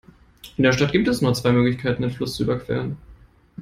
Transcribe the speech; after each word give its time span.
In 0.57 0.63
der 0.63 0.71
Stadt 0.73 0.91
gibt 0.93 1.07
es 1.07 1.21
nur 1.21 1.35
zwei 1.35 1.51
Möglichkeiten, 1.51 2.01
den 2.01 2.09
Fluss 2.09 2.33
zu 2.33 2.41
überqueren. 2.41 2.97